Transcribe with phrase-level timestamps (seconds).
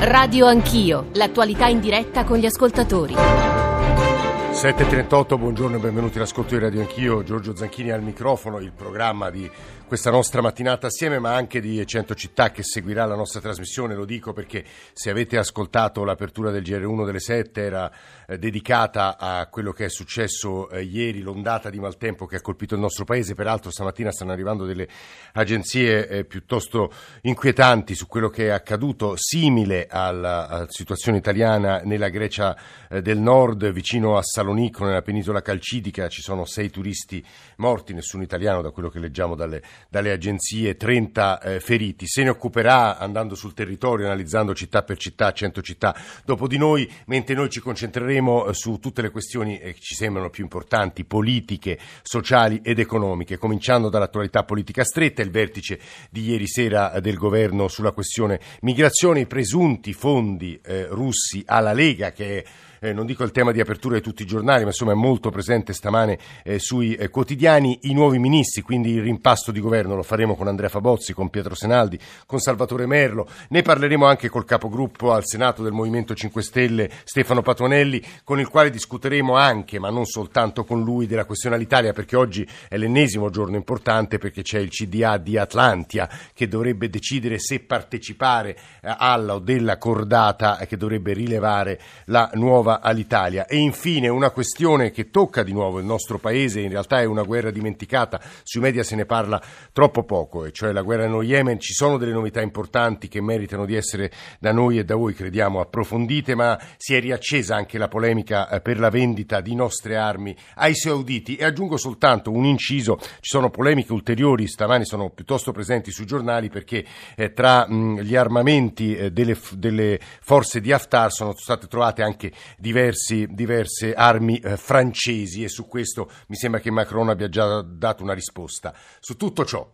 [0.00, 3.14] Radio Anch'io, l'attualità in diretta con gli ascoltatori.
[3.14, 9.50] 7.38, buongiorno e benvenuti all'ascolto di Radio Anch'io, Giorgio Zanchini al microfono, il programma di
[9.88, 13.96] questa nostra mattinata assieme, ma anche di 100 città che seguirà la nostra trasmissione.
[13.96, 17.90] Lo dico perché se avete ascoltato l'apertura del GR1 delle 7 era
[18.36, 22.80] dedicata a quello che è successo eh, ieri, l'ondata di maltempo che ha colpito il
[22.80, 23.34] nostro paese.
[23.34, 24.86] Peraltro stamattina stanno arrivando delle
[25.32, 26.92] agenzie eh, piuttosto
[27.22, 32.56] inquietanti su quello che è accaduto, simile alla, situazione italiana nella Grecia
[32.90, 36.08] eh, del Nord, vicino a Salonicco, nella penisola calcidica.
[36.08, 37.24] Ci sono sei turisti
[37.56, 42.06] morti, nessun italiano da quello che leggiamo dalle dalle agenzie 30 eh, feriti.
[42.06, 46.90] Se ne occuperà andando sul territorio, analizzando città per città, 100 città dopo di noi,
[47.06, 51.04] mentre noi ci concentreremo eh, su tutte le questioni eh, che ci sembrano più importanti,
[51.04, 55.78] politiche, sociali ed economiche, cominciando dall'attualità politica stretta, il vertice
[56.10, 61.72] di ieri sera eh, del governo sulla questione migrazione, i presunti fondi eh, russi alla
[61.72, 62.44] Lega che è
[62.80, 65.30] eh, non dico il tema di apertura di tutti i giornali, ma insomma è molto
[65.30, 70.02] presente stamane eh, sui eh, quotidiani, i nuovi ministri, quindi il rimpasto di governo lo
[70.02, 75.12] faremo con Andrea Fabozzi, con Pietro Senaldi, con Salvatore Merlo, ne parleremo anche col capogruppo
[75.12, 80.04] al Senato del Movimento 5 Stelle Stefano Patuanelli, con il quale discuteremo anche, ma non
[80.04, 84.70] soltanto con lui, della questione all'Italia, perché oggi è l'ennesimo giorno importante perché c'è il
[84.70, 91.12] CDA di Atlantia che dovrebbe decidere se partecipare eh, alla o della cordata che dovrebbe
[91.12, 93.46] rilevare la nuova nuova all'Italia.
[93.46, 97.22] E infine una questione che tocca di nuovo il nostro paese, in realtà è una
[97.22, 99.40] guerra dimenticata, sui media se ne parla
[99.72, 101.58] troppo poco, e cioè la guerra nello Yemen.
[101.58, 105.60] Ci sono delle novità importanti che meritano di essere da noi e da voi, crediamo,
[105.60, 110.36] approfondite, ma si è riaccesa anche la polemica eh, per la vendita di nostre armi
[110.56, 111.36] ai sauditi.
[111.36, 116.48] E aggiungo soltanto un inciso, ci sono polemiche ulteriori, stamani sono piuttosto presenti sui giornali
[116.48, 116.84] perché
[117.16, 122.32] eh, tra mh, gli armamenti eh, delle, delle forze di Haftar sono state trovate anche
[122.58, 128.02] diversi, diverse armi eh, francesi e su questo mi sembra che Macron abbia già dato
[128.02, 128.74] una risposta.
[128.98, 129.70] Su tutto ciò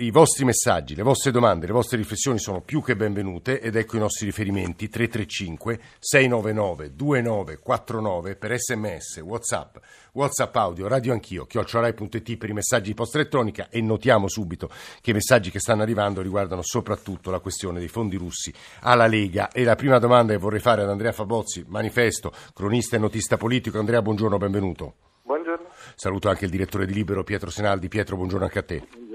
[0.00, 3.96] i vostri messaggi, le vostre domande, le vostre riflessioni sono più che benvenute ed ecco
[3.96, 9.76] i nostri riferimenti 335 699 2949 per sms, whatsapp,
[10.12, 14.70] whatsapp audio, radio anch'io, chiocciorai.it per i messaggi di posta elettronica e notiamo subito
[15.00, 19.50] che i messaggi che stanno arrivando riguardano soprattutto la questione dei fondi russi alla Lega
[19.50, 23.80] e la prima domanda che vorrei fare ad Andrea Fabozzi, manifesto, cronista e notista politico.
[23.80, 24.94] Andrea, buongiorno, benvenuto.
[25.22, 25.66] Buongiorno.
[25.96, 27.88] Saluto anche il direttore di Libero Pietro Senaldi.
[27.88, 29.07] Pietro, buongiorno anche a te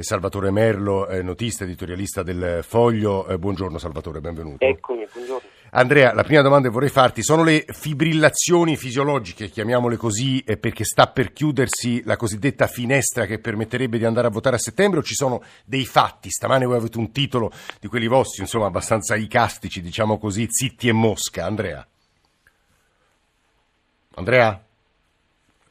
[0.00, 3.26] Salvatore Merlo, eh, notista, editorialista del Foglio.
[3.26, 4.64] Eh, buongiorno Salvatore, benvenuto.
[4.64, 5.48] Eccomi, buongiorno.
[5.70, 11.08] Andrea, la prima domanda che vorrei farti sono le fibrillazioni fisiologiche, chiamiamole così, perché sta
[11.08, 15.14] per chiudersi la cosiddetta finestra che permetterebbe di andare a votare a settembre o ci
[15.14, 16.30] sono dei fatti?
[16.30, 20.92] Stamane voi avete un titolo di quelli vostri, insomma, abbastanza icastici, diciamo così, zitti e
[20.92, 21.44] mosca.
[21.44, 21.86] Andrea?
[24.14, 24.67] Andrea?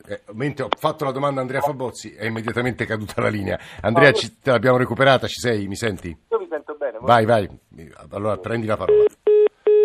[0.08, 3.60] Eh, mentre ho fatto la domanda a Andrea Fabozzi è immediatamente caduta la linea.
[3.82, 5.68] Andrea, ci, te l'abbiamo recuperata, ci sei?
[5.68, 6.08] Mi senti?
[6.08, 6.98] Io mi sento bene.
[7.02, 7.50] Vai, vai.
[8.12, 9.04] Allora prendi la parola.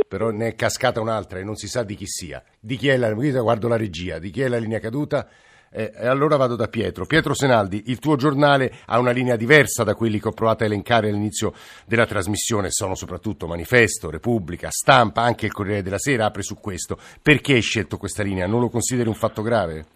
[0.06, 2.41] Però ne è cascata un'altra e non si sa di chi sia.
[2.60, 5.27] Di chi è la guardo la regia, di chi è la linea caduta?
[5.75, 7.04] Eh, e allora vado da Pietro.
[7.06, 10.66] Pietro Senaldi, il tuo giornale ha una linea diversa da quelli che ho provato a
[10.66, 11.53] elencare all'inizio
[11.87, 16.97] della trasmissione, sono soprattutto Manifesto, Repubblica, Stampa, anche il Corriere della Sera apre su questo.
[17.21, 18.47] Perché hai scelto questa linea?
[18.47, 19.87] Non lo consideri un fatto grave?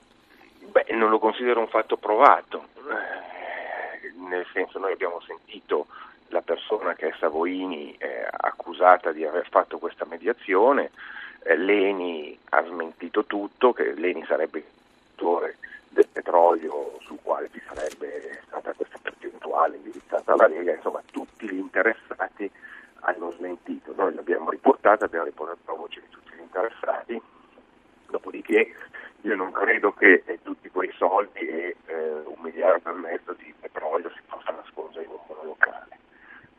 [1.17, 5.87] Lo considero un fatto provato, eh, nel senso noi abbiamo sentito
[6.29, 10.91] la persona che è Savoini eh, accusata di aver fatto questa mediazione,
[11.45, 14.65] eh, Leni ha smentito tutto, che Leni sarebbe il
[15.17, 15.57] autore
[15.89, 21.57] del petrolio sul quale ci sarebbe stata questa percentuale indirizzata alla Lega, insomma tutti gli
[21.57, 22.51] interessati
[23.01, 27.19] hanno smentito, noi l'abbiamo riportata, abbiamo riportato la voce di tutti gli interessati,
[28.11, 28.75] dopodiché
[29.27, 33.53] io non credo che eh, tutti quei soldi e eh, un miliardo e mezzo di
[33.59, 35.99] petrolio si possa nascondere in un monolocale.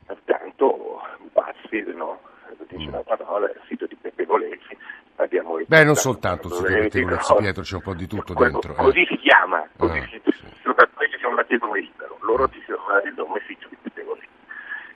[0.06, 2.20] Pertanto, BuzzFeed, no?
[2.58, 4.78] Lo dice la parola, il sito di pettegolezzi,
[5.16, 8.60] abbiamo Beh, non soltanto il sito di pettegolezzi, Pietro, c'è un po' di tutto quello,
[8.60, 8.74] dentro.
[8.74, 9.08] Così eh.
[9.08, 10.46] si chiama, così Ah, si, sì.
[10.66, 14.28] noi siamo un articolo libero, loro ti sono il nome sito di pettegolezzi.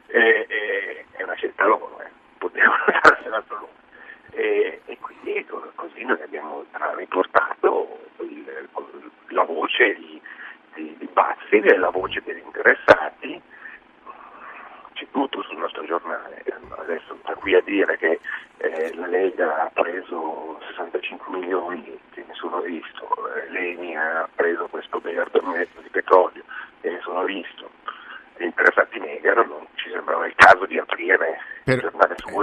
[0.08, 2.10] Eh, eh, è una scelta loro, eh.
[2.38, 3.70] potevano darsela loro.
[4.34, 5.46] E, e quindi
[5.76, 6.66] così noi abbiamo
[6.96, 8.70] riportato il,
[9.30, 10.22] la voce di,
[10.76, 13.42] di, di Bazzi, la voce degli interessati,
[14.94, 16.44] c'è tutto sul nostro giornale.
[16.78, 18.20] Adesso sta qui a dire che
[18.58, 24.68] eh, la Lega ha preso 65 milioni che nessuno ha visto, eh, Leni ha preso
[24.68, 26.44] questo miliardo e mezzo di petrolio
[26.80, 27.70] che nessuno ha visto,
[28.38, 31.92] interessati negano, non ci sembrava il caso di aprire per,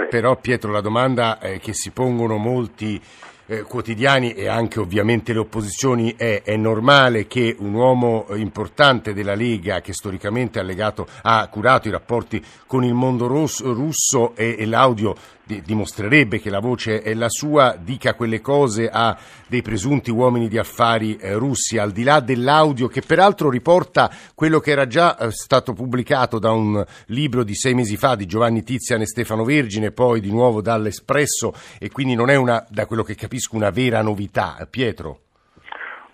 [0.09, 3.01] però Pietro la domanda eh, che si pongono molti
[3.49, 9.35] eh, quotidiani e anche ovviamente le opposizioni è, è normale che un uomo importante della
[9.35, 14.57] Lega che storicamente ha, legato, ha curato i rapporti con il mondo russo, russo e,
[14.59, 15.17] e l'audio
[15.65, 19.17] dimostrerebbe che la voce è la sua, dica quelle cose a
[19.47, 24.61] dei presunti uomini di affari eh, russi, al di là dell'audio che peraltro riporta quello
[24.61, 28.63] che era già eh, stato pubblicato da un libro di sei mesi fa di Giovanni
[28.63, 33.03] Tizian e Stefano Vergine, poi di nuovo dall'Espresso e quindi non è una, da quello
[33.03, 34.57] che capisco, una vera novità.
[34.71, 35.21] Pietro?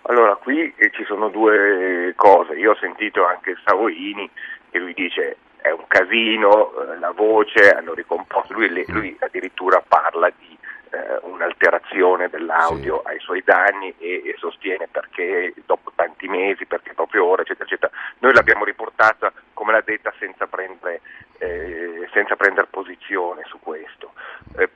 [0.03, 2.53] Allora, qui eh, ci sono due cose.
[2.53, 4.29] Io ho sentito anche Savoini
[4.69, 10.31] che lui dice è un casino, eh, la voce, hanno ricomposto, lui, lui addirittura parla
[10.37, 10.55] di
[10.91, 13.11] eh, un'alterazione dell'audio sì.
[13.11, 17.91] ai suoi danni e, e, sostiene perché dopo tanti mesi, perché proprio ora, eccetera, eccetera.
[18.19, 21.01] Noi l'abbiamo riportata, come l'ha detta, senza prendere,
[21.39, 24.13] eh, senza prendere posizione su questo.
[24.59, 24.69] Eh,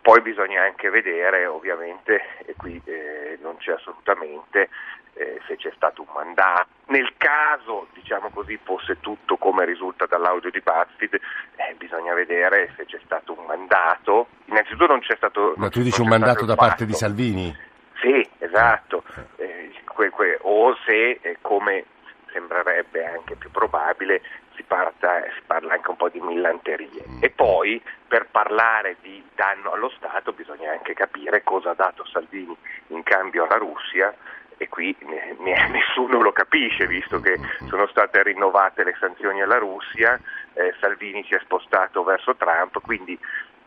[0.00, 4.70] poi bisogna anche vedere, ovviamente, e qui eh, non c'è assolutamente,
[5.16, 6.68] eh, se c'è stato un mandato.
[6.86, 12.84] Nel caso, diciamo così, fosse tutto come risulta dall'audio di BuzzFeed, eh, bisogna vedere se
[12.84, 14.28] c'è stato un mandato.
[14.46, 15.54] Innanzitutto non c'è stato...
[15.56, 17.54] Ma tu dici un mandato da parte di Salvini?
[18.00, 19.02] Sì, esatto.
[19.36, 21.84] Eh, que, que, o se, eh, come
[22.30, 24.20] sembrerebbe anche più probabile,
[24.54, 27.04] si, parta, si, parla anche un po' di millanterie.
[27.08, 27.22] Mm.
[27.22, 32.56] E poi per parlare di danno allo Stato bisogna anche capire cosa ha dato Salvini
[32.88, 34.14] in cambio alla Russia
[34.58, 37.38] e qui nessuno lo capisce visto che
[37.68, 40.18] sono state rinnovate le sanzioni alla Russia,
[40.54, 43.18] eh, Salvini si è spostato verso Trump, quindi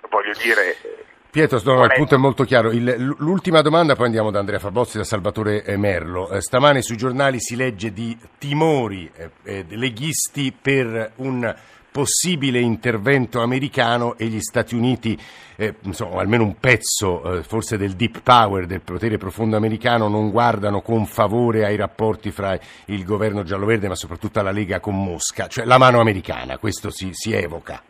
[0.10, 1.08] voglio dire...
[1.32, 2.72] Pietro, no, il punto è molto chiaro.
[2.72, 6.32] Il, l'ultima domanda, poi andiamo da Andrea Fabozzi e da Salvatore eh, Merlo.
[6.32, 11.56] Eh, stamane sui giornali si legge di timori eh, eh leghisti per un
[11.92, 15.20] possibile intervento americano e gli Stati Uniti,
[15.56, 20.30] eh, insomma, almeno un pezzo eh, forse del deep power, del potere profondo americano, non
[20.30, 25.48] guardano con favore ai rapporti fra il governo giallo-verde, ma soprattutto alla Lega con Mosca,
[25.48, 27.82] cioè la mano americana, questo si, si evoca.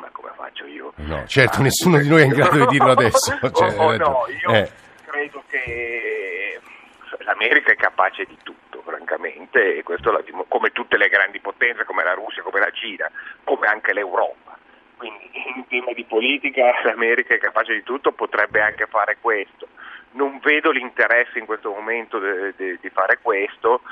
[0.00, 0.92] Ma come faccio io?
[0.96, 3.38] No, certo, ah, nessuno di noi è in grado di dirlo adesso.
[3.52, 4.70] Cioè, oh, no, io eh.
[5.06, 6.60] credo che
[7.20, 8.67] l'America è capace di tutto
[8.98, 13.10] francamente, e questo come tutte le grandi potenze, come la Russia, come la Cina,
[13.44, 14.58] come anche l'Europa.
[14.96, 19.68] Quindi in tema di politica l'America è capace di tutto, potrebbe anche fare questo.
[20.12, 23.82] Non vedo l'interesse in questo momento di fare questo,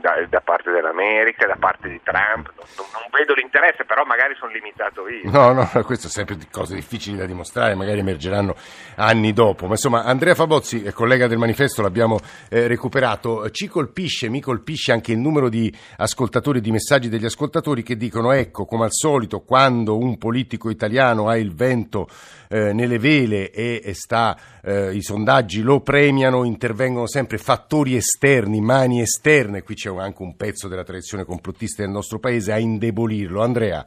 [0.00, 4.52] da, da, parte dell'America, da parte di Trump, non, non, vedo l'interesse, però magari sono
[4.52, 5.30] limitato io.
[5.30, 8.54] No, no, questo è sempre cose difficili da dimostrare, magari emergeranno
[8.96, 9.66] anni dopo.
[9.66, 12.18] Ma insomma, Andrea Fabozzi, collega del manifesto, l'abbiamo
[12.48, 13.50] eh, recuperato.
[13.50, 18.32] Ci colpisce, mi colpisce anche il numero di ascoltatori, di messaggi degli ascoltatori che dicono:
[18.32, 22.08] ecco, come al solito, quando un politico italiano ha il vento
[22.48, 28.60] eh, nelle vele e, e sta, eh, i sondaggi lo premiano, intervengono sempre fattori esterni,
[28.60, 33.42] mani esterne, qui c'è anche un pezzo della tradizione complottista del nostro paese, a indebolirlo.
[33.42, 33.86] Andrea.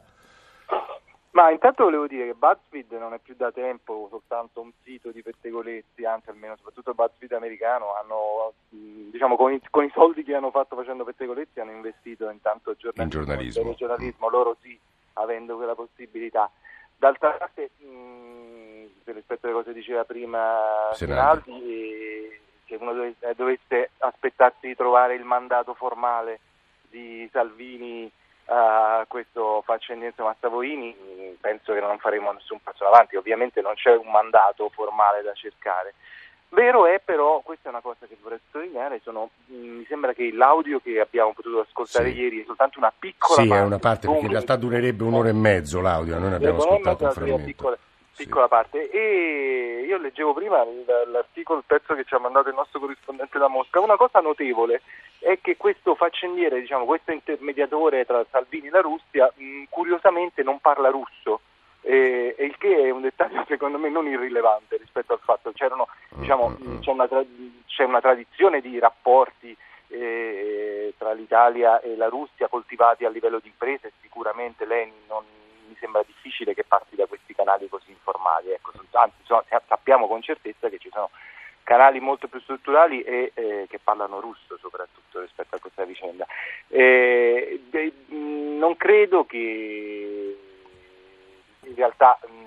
[1.36, 5.20] Ma intanto volevo dire che BuzzFeed non è più da tempo soltanto un sito di
[5.20, 10.34] pettegolezzi, anzi almeno soprattutto il BuzzFeed americano hanno, diciamo, con i, con i, soldi che
[10.34, 13.74] hanno fatto facendo pettegolezzi hanno investito intanto giornalismo, in giornalismo.
[13.74, 14.80] giornalismo loro sì,
[15.12, 16.50] avendo quella possibilità.
[16.96, 24.66] D'altra parte, mh, rispetto alle cose che diceva prima Senaldi, che uno dovesse, dovesse aspettarsi
[24.66, 26.40] di trovare il mandato formale
[26.88, 28.10] di Salvini
[28.46, 30.94] a questo faccendienza Massavoini,
[31.40, 35.94] penso che non faremo nessun passo avanti, ovviamente non c'è un mandato formale da cercare.
[36.50, 40.78] Vero è però, questa è una cosa che vorrei sottolineare, sono, mi sembra che l'audio
[40.78, 42.20] che abbiamo potuto ascoltare sì.
[42.20, 43.54] ieri è soltanto una piccola sì, parte.
[43.54, 46.58] Sì, è una parte perché in realtà durerebbe un'ora e mezzo l'audio, noi ne abbiamo
[46.58, 47.44] ascoltato un frammento.
[47.44, 47.76] Piccola,
[48.16, 48.90] piccola parte.
[48.90, 50.64] E io leggevo prima
[51.06, 54.82] l'articolo, il pezzo che ci ha mandato il nostro corrispondente da Mosca, una cosa notevole
[55.18, 60.58] è che questo faccendiere, diciamo, questo intermediatore tra Salvini e la Russia, mh, curiosamente non
[60.58, 61.40] parla russo
[61.88, 65.68] e, e, il che è un dettaglio secondo me non irrilevante rispetto al fatto che
[66.16, 66.80] diciamo, mm-hmm.
[66.80, 67.24] c'è, una tra-
[67.66, 69.56] c'è, una tradizione di rapporti
[69.88, 75.24] eh, tra l'Italia e la Russia coltivati a livello di imprese, sicuramente lei non,
[75.68, 80.22] mi sembra difficile che parti da questi canali così informali, ecco, anzi so, sappiamo con
[80.22, 81.10] certezza che ci sono
[81.62, 86.24] canali molto più strutturali e eh, che parlano russo soprattutto rispetto a questa vicenda.
[86.68, 90.38] Eh, de, non credo che
[91.62, 92.46] in realtà mh,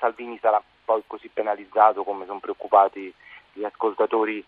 [0.00, 3.12] Salvini sarà poi così penalizzato come sono preoccupati
[3.52, 4.44] gli ascoltatori,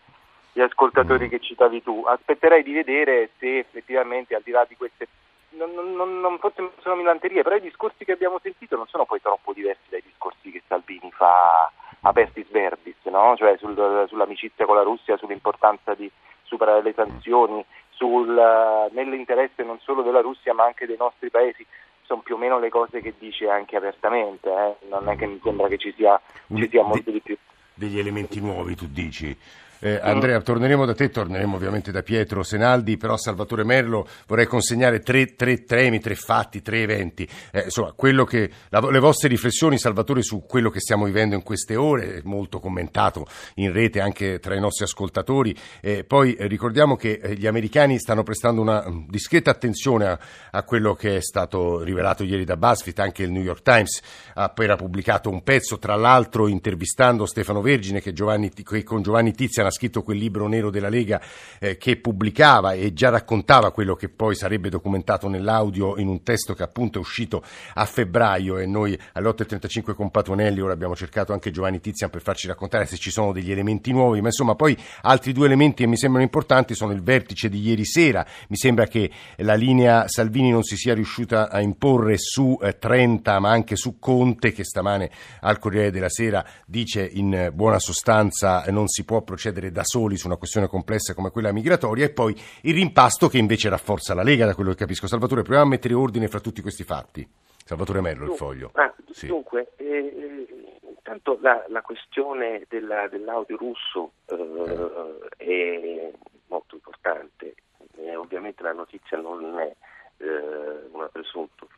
[0.53, 1.29] gli ascoltatori mm.
[1.29, 2.05] che citavi tu.
[2.07, 5.07] Aspetterei di vedere se effettivamente al di là di queste
[5.53, 9.21] non, non, non, forse sono milanterie, però i discorsi che abbiamo sentito non sono poi
[9.21, 13.35] troppo diversi dai discorsi che Salvini fa apertis verbis, no?
[13.37, 16.11] cioè sul, sull'amicizia con la Russia, sull'importanza di
[16.43, 21.65] superare le sanzioni, sul, nell'interesse non solo della Russia ma anche dei nostri paesi
[22.03, 24.87] sono più o meno le cose che dice anche apertamente, eh?
[24.89, 26.21] non è che mi sembra che ci sia,
[26.53, 27.37] ci sia molto di più.
[27.75, 29.37] Degli elementi nuovi, tu dici?
[29.85, 35.01] Eh, Andrea, torneremo da te, torneremo ovviamente da Pietro Senaldi, però Salvatore Merlo vorrei consegnare
[35.01, 37.29] tre, tre temi, tre fatti, tre eventi.
[37.51, 41.75] Eh, insomma, che, la, le vostre riflessioni, Salvatore, su quello che stiamo vivendo in queste
[41.75, 45.53] ore, molto commentato in rete anche tra i nostri ascoltatori.
[45.81, 50.19] Eh, poi eh, ricordiamo che eh, gli americani stanno prestando una mm, discreta attenzione a,
[50.53, 54.01] a, quello che è stato rivelato ieri da BuzzFeed, anche il New York Times
[54.35, 59.33] ha appena pubblicato un pezzo, tra l'altro intervistando Stefano Vergine che, Giovanni, che con Giovanni
[59.33, 61.21] Tiziana scritto quel libro nero della Lega
[61.59, 66.55] eh, che pubblicava e già raccontava quello che poi sarebbe documentato nell'audio in un testo
[66.55, 67.43] che appunto è uscito
[67.75, 68.59] a febbraio.
[68.59, 72.97] E noi all'8.35 con Patonelli ora abbiamo cercato anche Giovanni Tizian per farci raccontare se
[72.97, 76.75] ci sono degli elementi nuovi, ma insomma poi altri due elementi che mi sembrano importanti
[76.75, 80.95] sono il vertice di ieri sera, mi sembra che la linea Salvini non si sia
[80.95, 85.11] riuscita a imporre su eh, 30 ma anche su Conte che stamane
[85.41, 90.17] al Corriere della Sera dice in buona sostanza non si può procedere decidere da soli
[90.17, 94.23] su una questione complessa come quella migratoria e poi il rimpasto che invece rafforza la
[94.23, 95.07] Lega, da quello che capisco.
[95.07, 97.29] Salvatore, proviamo a mettere ordine fra tutti questi fatti.
[97.65, 98.71] Salvatore Merlo, il foglio.
[98.75, 99.29] Ah, sì.
[99.29, 100.47] Dunque, eh,
[100.89, 106.11] intanto la, la questione della, dell'audio russo eh, è
[106.49, 107.55] molto importante.
[107.97, 109.75] Eh, ovviamente la notizia non è
[110.23, 111.69] eh, un presunto,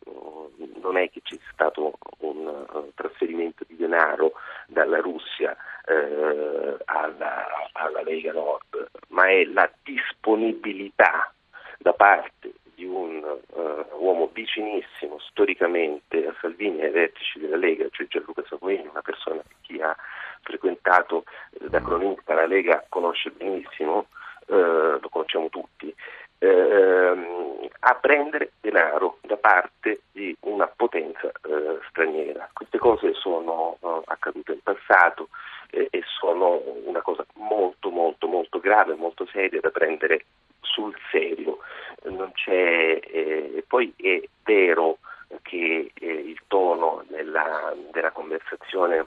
[0.80, 4.32] non è che c'è stato un uh, trasferimento di denaro
[4.66, 11.32] dalla Russia eh, alla, alla Lega Nord, ma è la disponibilità
[11.78, 17.86] da parte di un uh, uomo vicinissimo storicamente a Salvini e ai vertici della Lega,
[17.90, 19.96] cioè Gianluca Savoini, una persona che chi ha
[20.42, 24.08] frequentato eh, da cronista la Lega conosce benissimo,
[24.46, 25.94] eh, lo conosciamo tutti,
[26.44, 32.48] eh, a prendere denaro da parte di una potenza eh, straniera.
[32.52, 35.28] Queste cose sono eh, accadute in passato
[35.70, 40.26] eh, e sono una cosa molto molto molto grave, molto seria da prendere
[40.60, 41.58] sul serio.
[42.46, 44.98] Eh, poi è vero
[45.42, 49.04] che eh, il tono della, della conversazione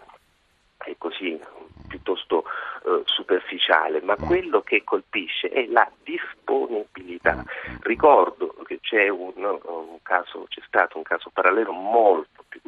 [0.78, 1.40] è così
[1.88, 2.44] piuttosto
[2.86, 7.44] eh, superficiale, ma quello che colpisce è la disponibilità.
[7.82, 12.62] Ricordo che c'è, un, un caso, c'è stato un caso parallelo molto più,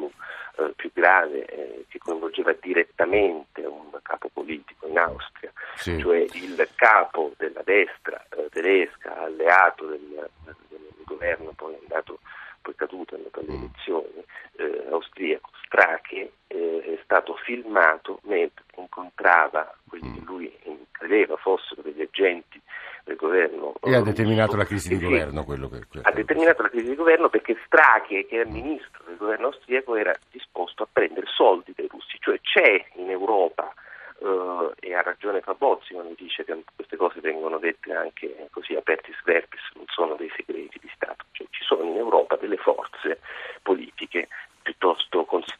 [0.56, 5.98] eh, più grave eh, che coinvolgeva direttamente un capo politico in Austria, sì.
[5.98, 10.28] cioè il capo della destra eh, tedesca, alleato del,
[10.68, 12.20] del governo poi andato
[12.60, 14.24] poi caduto nelle elezioni
[14.56, 20.58] eh, austriaco, Strache, eh, è stato filmato mentre incontrava quelli che lui
[20.90, 22.60] credeva fossero degli agenti
[23.04, 23.74] del governo.
[23.80, 25.80] E ha determinato la crisi di sì, governo quello che...
[26.02, 30.14] Ha determinato la crisi di governo perché Strache, che era ministro del governo austriaco, era
[30.30, 33.72] disposto a prendere soldi dai russi, cioè c'è in Europa
[34.20, 39.16] Uh, e ha ragione Fabozzi quando dice che queste cose vengono dette anche così apertis
[39.24, 41.24] verbis, non sono dei segreti di Stato,
[41.70, 43.20] sono in Europa delle forze
[43.62, 44.28] politiche
[44.62, 45.58] piuttosto cons-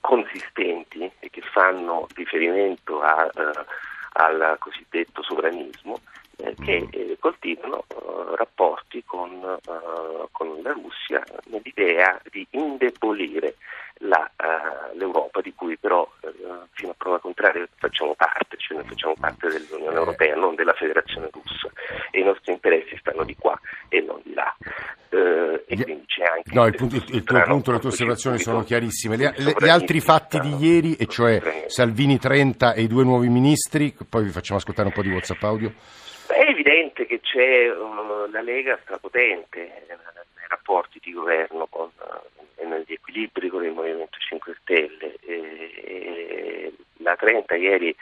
[0.00, 3.64] consistenti e che fanno riferimento a, uh,
[4.12, 6.00] al cosiddetto sovranismo
[6.42, 9.58] eh, che eh, coltivano uh, rapporti con,
[10.32, 13.56] con, la Russia nell'idea di indebolire
[14.02, 14.30] la,
[14.94, 16.08] l'Europa di cui però
[16.72, 21.28] fino a prova contraria facciamo parte, cioè noi facciamo parte dell'Unione Europea, non della Federazione
[21.30, 21.68] Russa
[22.10, 24.54] e i nostri interessi stanno di qua e non di là.
[25.12, 28.62] Eh, quindi c'è anche no, il, punto, il, tuo punto e le tue osservazioni sono
[28.62, 29.16] chiarissime.
[29.16, 33.28] Le, le, gli altri fatti di ieri, e cioè Salvini 30 e i due nuovi
[33.28, 35.72] ministri, poi vi facciamo ascoltare un po' di WhatsApp audio.
[36.30, 39.58] È evidente che c'è uh, la Lega strapotente
[39.88, 45.16] nei rapporti di governo con, uh, negli equilibri con il Movimento 5 Stelle.
[45.20, 47.94] E, e la 30 ieri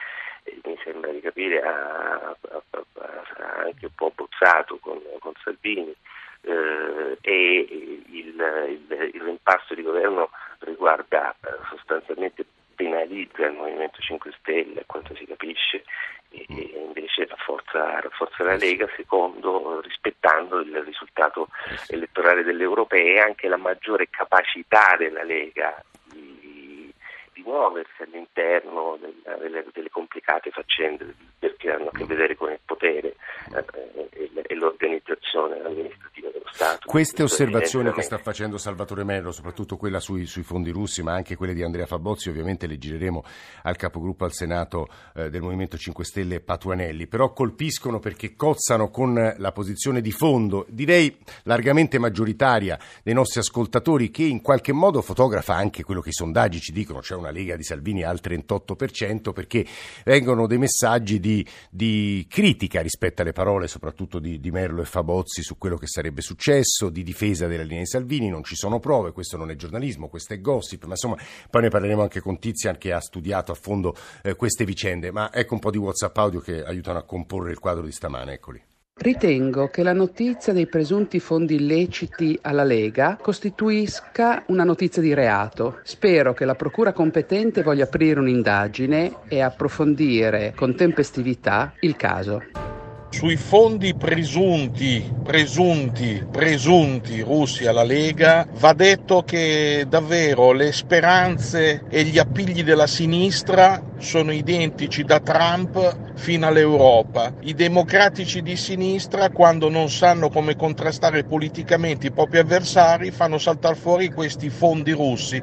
[0.45, 5.95] eh, mi sembra di capire ha, ha, ha anche un po' bozzato con, con Salvini
[6.43, 10.31] eh, e il, il, il, rimpasto di governo
[10.61, 12.45] riguarda eh, sostanzialmente
[12.79, 15.83] penalizza il Movimento 5 Stelle a quanto si capisce
[16.31, 21.49] e, e invece rafforza, rafforza, la Lega secondo rispettando il risultato
[21.89, 26.93] elettorale delle europee e anche la maggiore capacità della Lega di,
[27.33, 31.17] di muoversi all'interno della, delle, delle, complicate faccende
[31.57, 33.17] che hanno a che vedere con il potere
[33.57, 36.68] eh, e, e, l'organizzazione amministrativa dello Stato.
[36.89, 41.37] Queste osservazioni che sta facendo Salvatore Merlo, soprattutto quella sui, sui, fondi russi, ma anche
[41.37, 43.23] quelle di Andrea Fabozzi, ovviamente le gireremo
[43.65, 49.35] al capogruppo al Senato eh, del Movimento 5 Stelle Patuanelli, però colpiscono perché cozzano con
[49.37, 55.55] la posizione di fondo, direi largamente maggioritaria dei nostri ascoltatori, che in qualche modo fotografa
[55.55, 59.67] anche quello che i sondaggi ci dicono, c'è una Lega di Salvini al 38%, perché
[60.07, 65.43] vengono dei messaggi di, di critica rispetto alle parole, soprattutto di, di Merlo e Fabozzi,
[65.43, 69.13] su quello che sarebbe successo, di difesa della linea di Salvini, non ci sono prove,
[69.13, 71.17] questo non è giornalismo, questo è gossip, ma insomma
[71.51, 75.33] poi ne parleremo anche con Tizian che ha studiato a fondo eh, queste vicende, ma
[75.33, 78.63] ecco un po' di WhatsApp audio che aiutano a comporre il quadro di stamane, eccoli.
[79.01, 85.79] Ritengo che la notizia dei presunti fondi illeciti alla Lega costituisca una notizia di reato.
[85.85, 92.78] Spero che la Procura competente voglia aprire un'indagine e approfondire con tempestività il caso.
[93.11, 102.05] Sui fondi presunti, presunti, presunti russi alla Lega, va detto che davvero le speranze e
[102.05, 107.33] gli appigli della sinistra sono identici da Trump fino all'Europa.
[107.41, 113.75] I democratici di sinistra, quando non sanno come contrastare politicamente i propri avversari, fanno saltare
[113.75, 115.43] fuori questi fondi russi.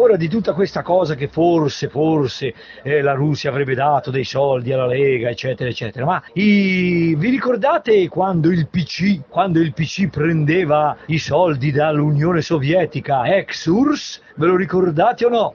[0.00, 4.72] Ora di tutta questa cosa che forse, forse eh, la Russia avrebbe dato dei soldi
[4.72, 7.16] alla Lega, eccetera, eccetera, ma i...
[7.18, 14.22] vi ricordate quando il PC, quando il PC prendeva i soldi dall'Unione Sovietica ex URSS?
[14.36, 15.54] Ve lo ricordate o no?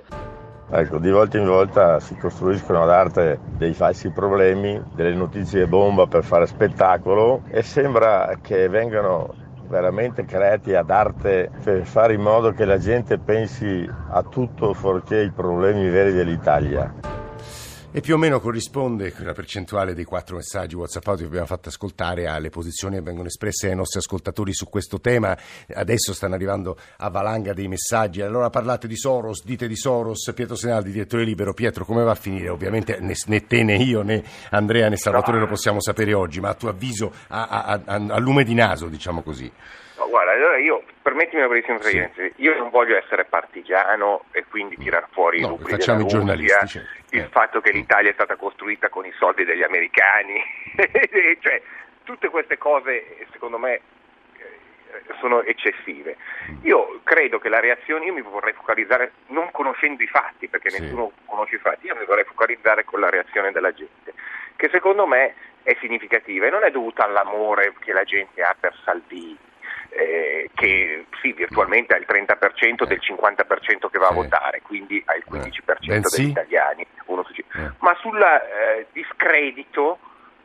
[0.69, 6.05] Ecco, di volta in volta si costruiscono ad arte dei falsi problemi, delle notizie bomba
[6.07, 9.35] per fare spettacolo e sembra che vengano
[9.73, 15.23] veramente creati ad arte per fare in modo che la gente pensi a tutto fuorché
[15.23, 17.12] i problemi veri dell'Italia.
[17.95, 22.25] E più o meno corrisponde la percentuale dei quattro messaggi WhatsApp che abbiamo fatto ascoltare
[22.25, 25.37] alle posizioni che vengono espresse ai nostri ascoltatori su questo tema.
[25.71, 28.21] Adesso stanno arrivando a valanga dei messaggi.
[28.21, 31.53] Allora parlate di Soros, dite di Soros, Pietro Senaldi, direttore libero.
[31.53, 32.49] Pietro, come va a finire?
[32.49, 36.49] Ovviamente né, né te né io né Andrea né Salvatore lo possiamo sapere oggi, ma
[36.49, 39.51] a tuo avviso a, a, a, a lume di naso, diciamo così.
[39.97, 42.33] No, guarda, allora io, permettimi una brevissima presenza, sì.
[42.37, 47.15] io non voglio essere partigiano e quindi tirar fuori no, i facciamo i giornalisti, certo.
[47.15, 47.27] il eh.
[47.29, 50.41] fatto che l'Italia è stata costruita con i soldi degli americani,
[51.41, 51.61] cioè
[52.03, 53.81] tutte queste cose secondo me eh,
[55.19, 56.15] sono eccessive.
[56.49, 56.55] Mm.
[56.61, 60.81] Io credo che la reazione, io mi vorrei focalizzare, non conoscendo i fatti, perché Sì.
[60.81, 64.13] nessuno conosce i fatti, io mi vorrei focalizzare con la reazione della gente,
[64.55, 68.73] che secondo me è significativa e non è dovuta all'amore che la gente ha per
[68.83, 69.37] Salvini,
[69.95, 75.15] eh, che sì, virtualmente ha il 30% del 50% che va a votare, quindi ha
[75.15, 76.21] il 15% Bensì?
[76.21, 77.41] degli italiani, su.
[77.55, 77.71] Eh.
[77.79, 79.99] ma sul eh, discredito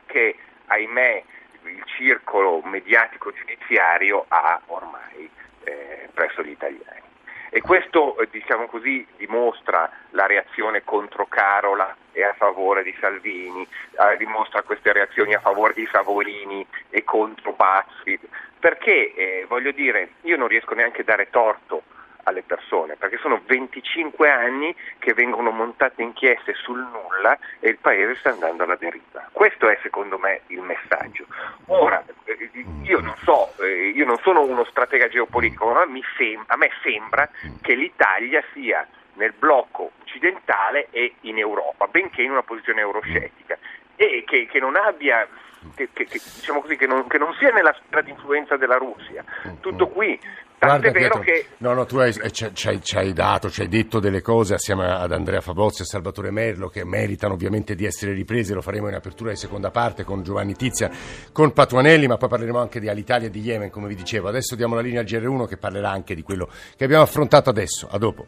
[0.07, 1.23] che ahimè
[1.65, 5.29] il circolo mediatico giudiziario ha ormai
[5.65, 7.07] eh, presso gli italiani.
[7.51, 13.63] E questo, eh, diciamo così, dimostra la reazione contro Carola e a favore di Salvini,
[13.63, 18.19] eh, dimostra queste reazioni a favore di Savorini e contro Pazzi,
[18.59, 21.83] perché, eh, voglio dire, io non riesco neanche a dare torto
[22.29, 28.15] alle persone, perché sono 25 anni che vengono montate inchieste sul nulla e il paese
[28.17, 29.29] sta andando alla deriva.
[29.33, 31.27] Questo è secondo me il messaggio.
[31.67, 32.51] Ora, eh,
[32.83, 35.85] io non so, eh, io non sono uno stratega geopolitico, ma
[36.17, 37.29] sem- a me sembra
[37.61, 43.59] che l'Italia sia nel blocco occidentale e in Europa, benché in una posizione euroscettica,
[43.97, 45.27] e che, che non abbia
[45.75, 49.25] che, che- diciamo così, non, che non sia nella sfera di influenza della Russia.
[49.61, 50.19] Tutto qui.
[50.59, 53.61] Guarda, Pietro, che No, no, tu hai, eh, ci, ci hai- ci hai dato, ci
[53.61, 57.85] hai detto delle cose assieme ad Andrea Fabozzi e Salvatore Merlo che meritano ovviamente di
[57.85, 60.91] essere riprese, lo faremo in apertura di seconda parte con Giovanni Tizia,
[61.33, 64.29] con Patuanelli, ma poi parleremo anche di Alitalia e di Yemen, come vi dicevo.
[64.29, 67.87] Adesso diamo la linea al GR1 che parlerà anche di quello che abbiamo affrontato adesso.
[67.89, 68.27] A dopo.